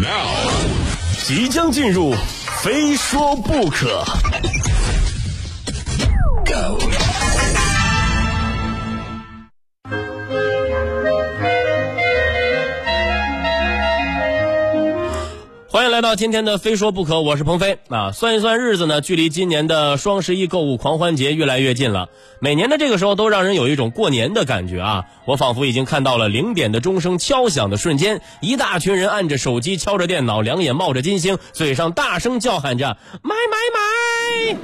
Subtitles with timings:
[0.00, 0.28] Now，
[1.24, 2.14] 即将进入，
[2.62, 4.04] 非说不可。
[6.46, 6.78] Go。
[15.78, 18.10] 欢迎来到今天的非说不可，我是鹏飞啊。
[18.10, 22.08] 算一算日子呢，距离今年的双十一购物狂欢节越来越近了。
[22.40, 25.04] 每年的这个时候都让人有一种过年的感觉啊。
[25.24, 34.58] 我仿佛已经看到了零点的钟声敲响的瞬间，一大群人按着手机，敲着电脑，两眼冒着金星，嘴上大声叫喊着买买买。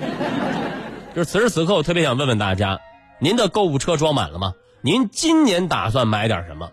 [1.14, 2.80] 就是此时此刻，我特别想问问大家，
[3.20, 4.54] 您的购物车装满了吗？
[4.82, 6.70] 您今年打算买点什么？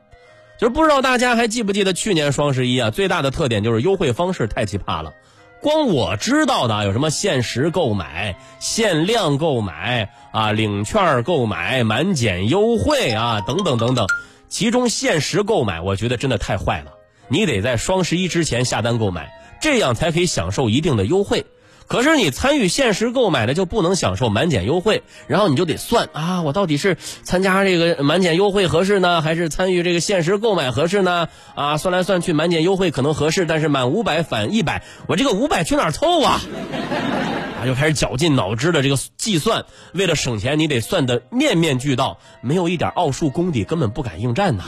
[0.61, 2.91] 就是不知道大家还记不记得去年双十一啊？
[2.91, 5.11] 最大的特点就是优惠方式太奇葩了。
[5.59, 14.05] 光我知道的有什么限时购买、限量购买啊、领券购买、满减优惠啊等等等等。
[14.49, 16.91] 其中限时购买，我觉得真的太坏了。
[17.27, 21.43] 你得在双十一之前下单购买，这样才可以享受一定的优惠。
[21.87, 31.27] 可是你参与限时购买的就不能享受满减优惠，然后你就得算啊，我到底是参加这个满减优惠合适呢，还是参与这个限时购买合适呢？
[31.53, 36.39] 啊，算来算去满减优惠可能合适，但是满五百返一百，我这个五百去哪儿凑啊？
[37.61, 44.63] 啊，就开始绞尽脑汁的这个计算，为了省钱，你得算的面面俱到，没有一点奥数功底，根本不敢应战呐。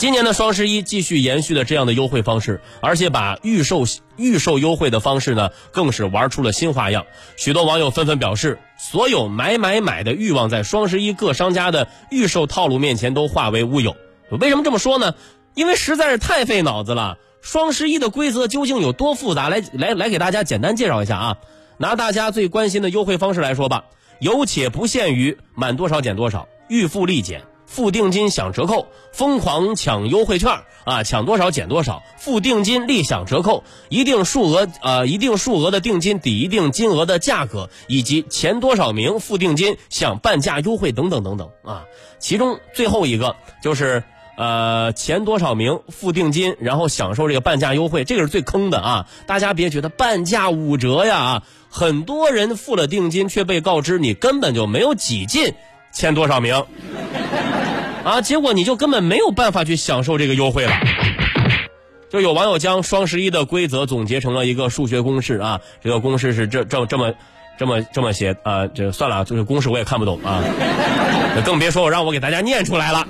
[0.00, 3.84] 今年的双十一继续延续了这样的优惠方式，而且把预售
[4.16, 7.04] 预售优惠的方式呢，更是玩出了新花样。
[7.36, 13.94] 许多网友纷纷表示，所有买买买的欲望在双十一各商家的预售套路面前都化为乌有。
[14.30, 15.12] 为什么这么说呢？
[15.54, 17.18] 因为实在是太费脑子了。
[17.42, 19.50] 双十一的规则究竟有多复杂？
[19.50, 21.36] 来来来，给大家简单介绍一下啊。
[21.76, 23.84] 拿大家最关心的优惠方式来说吧，
[24.18, 27.42] 有且不限于满多少减多少，预付立减。
[27.70, 30.50] 付定金享折扣，疯狂抢优惠券
[30.84, 31.04] 啊！
[31.04, 41.84] 抢多少减多少，付定金立享折扣，一定数额呃一定数额的定金抵一定金额的价格，以及前多少名付定金享半价优惠等等等等啊！
[42.18, 44.02] 其中最后一个就是
[44.36, 49.06] 呃前多少名付定金，然后享受这个半价优惠，这个是最坑的啊！
[49.28, 51.42] 大家别觉得半价五折呀啊！
[51.70, 55.54] 很多人付了定金，却被告知你根本就没有挤进
[55.92, 56.64] 签多少名。
[58.04, 60.72] 啊，结果你就根本没有办法去享受这个优惠了。
[62.08, 67.12] 就有网友将双十一的规则总结成了一个数学公式啊，这个公式是这这这么
[67.58, 70.42] 这么这么写啊，这算了，这个公式我也看不懂啊，
[71.44, 73.06] 更别说我让我给大家念出来了。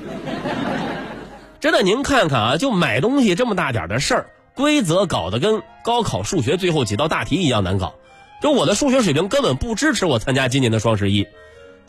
[1.60, 7.94] 真的，您看看啊，就买东西这么大点的事儿，规则搞得跟高考数学最后几道大题一样难搞。
[8.42, 11.26] 就我的数学水平根本不支持我参加今年的双十一。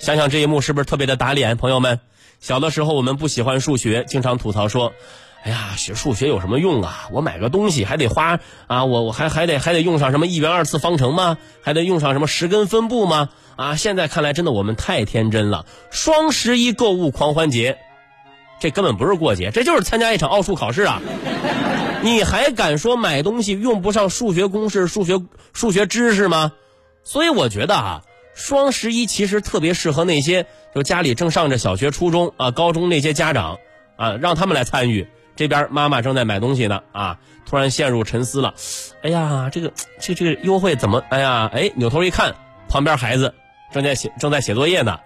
[0.01, 1.99] 想想这一幕是不是特别的打脸，朋友们？
[2.39, 4.93] 小的时候我们不喜欢数学，经常吐槽说
[5.45, 7.07] ：“哎呀，学数学有什么用啊？
[7.11, 11.37] 我买个东西还得花啊，我我还还得还得用上什么一元二次方程吗？
[11.61, 13.29] 还得用上什么十根分布吗？
[13.55, 13.75] 啊！
[13.75, 15.67] 现在看来真的我们太天真了。
[15.91, 17.77] 双十一购物狂欢节，
[18.59, 20.99] 这根本不是过节，这就是参加一场奥数考试啊！
[22.01, 25.21] 你还敢说买东西用不上数学公式、数学
[25.53, 26.53] 数学知识吗？
[27.03, 28.01] 所以我觉得啊。
[28.33, 33.57] 双十一其实特别适合那些就家里正上着小学、初中啊、高中那些家长
[33.95, 35.07] 啊，让他们来参与。
[35.35, 38.53] 这边妈妈正在买东西呢啊，突然陷入沉思了。
[39.01, 41.03] 哎呀，这个这这个优惠怎么？
[41.09, 42.35] 哎呀，哎，扭头一看，
[42.67, 43.33] 旁边孩子
[43.73, 44.99] 正在写正在写作业呢。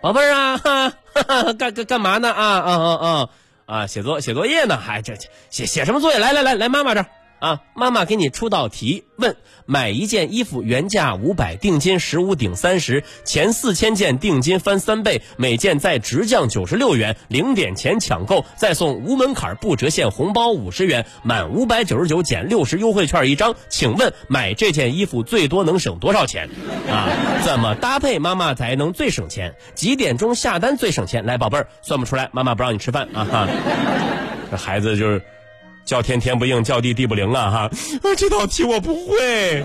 [0.00, 2.30] 宝贝儿啊， 哈哈，干干干嘛呢？
[2.32, 3.28] 啊啊啊啊
[3.66, 4.76] 啊，写作写作业呢？
[4.78, 5.14] 还这
[5.50, 6.18] 写写什么作业？
[6.18, 7.06] 来来来来，妈妈这儿。
[7.44, 23.54] 啊，妈妈给你出道题，问买一件衣服原价五百，定金十五顶三十，前四千件定金翻三倍，每件再直降九十六元，零点前抢购，再送无门槛不折现红包五十元，满五百九十九减六十优惠券一张。
[23.68, 26.48] 请问买这件衣服最多能省多少钱？
[26.90, 27.10] 啊，
[27.44, 29.54] 怎么搭配妈妈才能最省钱？
[29.74, 31.26] 几点钟下单最省钱？
[31.26, 33.48] 来，宝贝儿，算不出来，妈妈不让你吃饭啊哈。
[34.50, 35.20] 这孩子就是。
[35.84, 37.50] 叫天天不应，叫地地不灵啊！
[37.50, 37.58] 哈，
[38.02, 39.64] 啊，这道题我不会。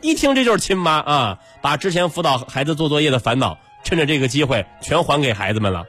[0.00, 5.84] 一听这就是亲妈啊，把之前辅导孩子做作业的烦恼，趁着这个机会全还给孩子们了。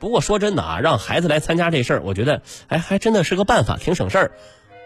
[0.00, 4.32] 不过说真的啊，让孩子来参加这事儿，我觉得哎，还真的是个办法，挺省事儿。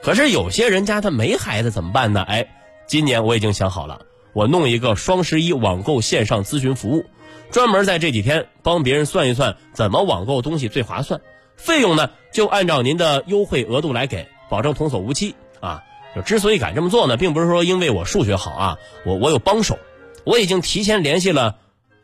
[0.02, 2.22] 可是有些人家他没孩子怎么办呢？
[2.22, 2.46] 哎，
[2.86, 4.02] 今年我已经想好了，
[4.34, 7.06] 我弄一个双十一网购线上咨询服务，
[7.50, 11.20] 专门在这几天帮别人算一算怎么网购东西最划算。
[11.58, 15.82] 费用呢，就按照您的优惠额度来给，保证童叟无欺啊！
[16.16, 19.78] 就之所以敢这么做呢，并不是说因为我数学好啊，我我有帮手，
[20.24, 21.56] 我已经提前联系了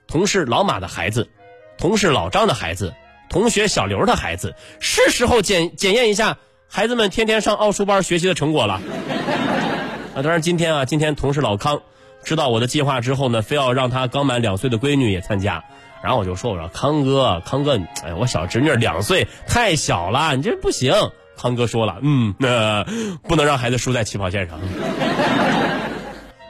[0.06, 1.31] 同事老马的孩子、
[1.79, 2.93] 同事老张的孩子、
[3.31, 6.37] 同学小刘的孩子，是时候检检验一下
[6.69, 8.75] 孩子们天天上奥数班学习的成果了。
[10.15, 11.81] 啊，当然今天啊，今天同事老康
[12.23, 15.65] 知道我的计划之后呢，非要让他刚满两岁的闺女也参加。
[16.05, 20.93] 然后我就说：“我说康哥，康哥，哎，我小侄女两岁太小了，你这不行。”
[21.35, 22.85] 康哥说了：“嗯，那
[23.27, 24.61] 不能让孩子输在起跑线上。”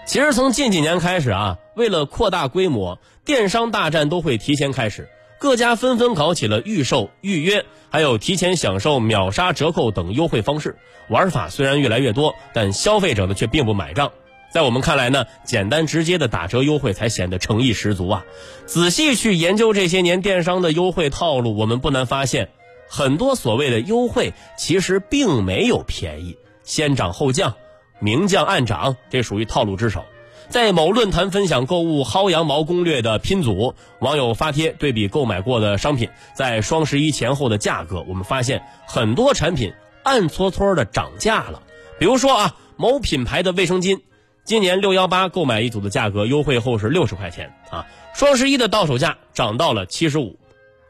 [0.07, 5.09] 其实从近几年开始啊，为了扩大规模，电商大战都会提前开始，
[5.39, 10.77] 各家纷纷搞起了预售、预约，还有提前享受秒杀折扣等优惠方式。
[11.09, 14.11] 玩法虽然越来越多，但消费者呢却并不买账。
[14.55, 18.25] 在我们看来呢，简单直接的打折优惠才显得诚意十足啊！
[18.67, 22.51] 仔细去研究这些年电商的优惠套路，我们不难发现，
[22.89, 27.57] 很多所谓的优惠其实并没有便宜，先涨后降，
[27.99, 30.05] 明降暗涨，这属于套路之首。
[30.49, 39.73] 在某论坛分享购物薅羊毛攻略的拼组，网友发帖对比购买过的商品在双十一前后的价格，我们发现很多产品
[40.05, 41.61] 暗搓搓的涨价了。
[41.99, 43.99] 比如说啊，某品牌的卫生巾。
[44.45, 50.37] 今年六幺八购买一组的价格优惠后是六十块钱啊，双十一的到手价涨到了七十五。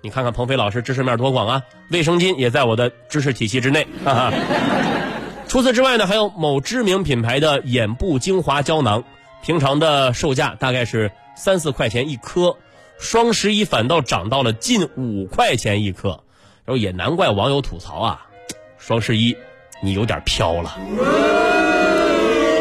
[0.01, 3.87] 你看看鹏飞老师知识面多广啊，卫生巾也在我的知识体系之内。
[4.05, 4.33] 哈哈。
[5.47, 9.05] 除此之外呢，还有某知名品牌的眼部精华胶囊，
[9.45, 12.56] 平常的售价大概是三四块钱一颗，
[12.99, 16.21] 双十一反倒涨到了近五块钱一颗。
[16.65, 18.27] 然后也难怪网友吐槽啊，
[18.79, 19.37] 双十一
[19.81, 21.54] 你有点飘了。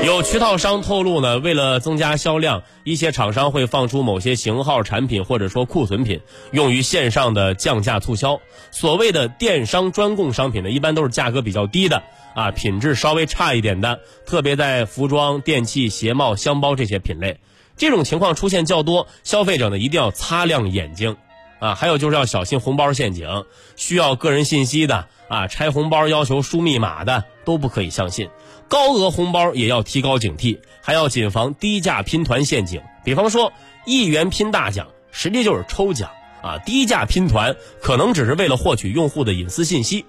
[0.06, 6.20] 有渠道商透露呢，为了增加销量，一些厂商会放出某些型号产品或者说库存品，
[6.52, 8.42] 用于线上的降价促销。
[8.70, 12.04] 所谓的电商专供商品呢，一般都是价格比较低的
[12.36, 17.40] 啊，品质稍微差一点的，特别在服装、电器、鞋帽、箱包这些品类，
[17.78, 21.16] 这种情况出现较多，消费者呢一定要擦亮眼睛。
[21.63, 21.75] 啊。
[21.75, 23.45] 还有就是要小心红包陷阱，
[23.75, 28.30] 需要个人信息的啊，拆红包要求输密码的都不可以相信。
[28.68, 32.81] 高额红包也要提高警惕，还要谨防低价拼团陷阱。
[33.04, 33.54] 比方说，
[33.86, 36.10] 一元拼大奖，实际就是抽奖
[36.42, 36.57] 啊！
[36.65, 40.06] 低价拼团可能只是为了获取用户的隐私信息。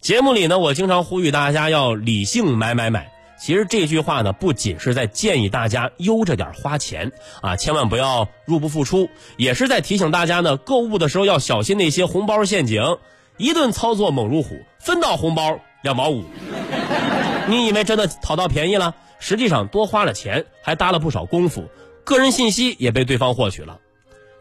[0.00, 3.10] 节目里呢，我经常呼吁大家要理性买买买。
[3.40, 12.82] 其实这句话呢，不仅是在建议大家悠着点花钱啊，千万不要入不敷出，也是在提醒大家呢，购物的时候要小心那些红包陷阱。
[13.36, 16.24] 一顿操作猛如虎，分到红包两毛五。
[17.48, 18.94] 你以为真的讨到便宜了？
[19.20, 21.64] 实际上多花了钱，还搭了不少功夫，
[22.04, 23.78] 个人信息也被对方获取了。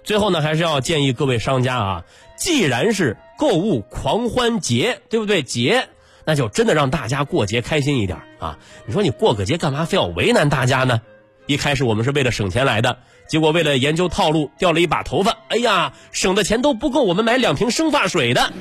[0.04, 2.04] 最后呢，还是要建议各位商家啊，
[2.38, 5.44] 既然是购物狂欢节，对不对？
[5.44, 5.88] 节，
[6.28, 8.60] 那就真的让大家过节开心一点啊！
[8.86, 11.00] 你说你过个节干嘛非要为难大家呢？
[11.46, 12.98] 一开始我们是为了省钱来的，
[13.30, 18.52] 结果为了研究套路掉了一把头发，哎呀，省的钱都不够我们买两瓶生发水的。